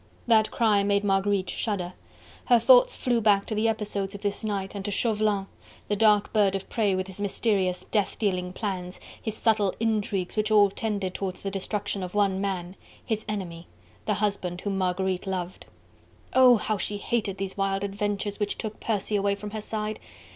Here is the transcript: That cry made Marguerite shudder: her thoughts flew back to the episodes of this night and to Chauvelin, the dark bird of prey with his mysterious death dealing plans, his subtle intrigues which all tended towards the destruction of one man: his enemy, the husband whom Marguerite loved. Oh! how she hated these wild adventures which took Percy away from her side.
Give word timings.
That 0.25 0.49
cry 0.49 0.81
made 0.81 1.03
Marguerite 1.03 1.51
shudder: 1.51 1.93
her 2.45 2.57
thoughts 2.57 2.95
flew 2.95 3.21
back 3.21 3.45
to 3.45 3.53
the 3.53 3.67
episodes 3.67 4.15
of 4.15 4.21
this 4.21 4.43
night 4.43 4.73
and 4.73 4.83
to 4.85 4.89
Chauvelin, 4.89 5.45
the 5.89 5.95
dark 5.95 6.33
bird 6.33 6.55
of 6.55 6.67
prey 6.69 6.95
with 6.95 7.05
his 7.05 7.21
mysterious 7.21 7.85
death 7.91 8.17
dealing 8.17 8.51
plans, 8.51 8.99
his 9.21 9.37
subtle 9.37 9.75
intrigues 9.79 10.35
which 10.35 10.49
all 10.49 10.71
tended 10.71 11.13
towards 11.13 11.41
the 11.41 11.51
destruction 11.51 12.01
of 12.01 12.15
one 12.15 12.41
man: 12.41 12.75
his 13.05 13.23
enemy, 13.29 13.67
the 14.05 14.15
husband 14.15 14.61
whom 14.61 14.75
Marguerite 14.75 15.27
loved. 15.27 15.67
Oh! 16.33 16.57
how 16.57 16.79
she 16.79 16.97
hated 16.97 17.37
these 17.37 17.55
wild 17.55 17.83
adventures 17.83 18.39
which 18.39 18.57
took 18.57 18.79
Percy 18.79 19.15
away 19.15 19.35
from 19.35 19.51
her 19.51 19.61
side. 19.61 19.99